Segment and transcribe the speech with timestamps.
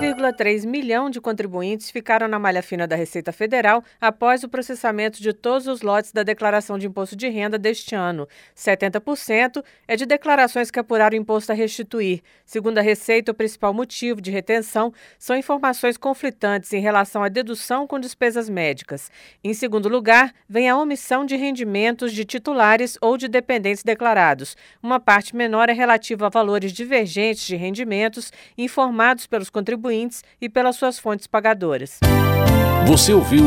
[0.00, 5.34] 1,3 milhão de contribuintes ficaram na malha fina da Receita Federal após o processamento de
[5.34, 8.26] todos os lotes da declaração de imposto de renda deste ano.
[8.56, 12.22] 70% é de declarações que apuraram imposto a restituir.
[12.46, 17.86] Segundo a Receita, o principal motivo de retenção são informações conflitantes em relação à dedução
[17.86, 19.10] com despesas médicas.
[19.44, 24.56] Em segundo lugar, vem a omissão de rendimentos de titulares ou de dependentes declarados.
[24.82, 29.50] Uma parte menor é relativa a valores divergentes de rendimentos informados pelos
[29.90, 31.98] contribuintes e pelas suas fontes pagadoras.
[32.86, 33.44] Você ouviu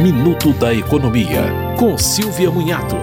[0.00, 1.42] Minuto da Economia,
[1.78, 2.96] com Silvia Munhato.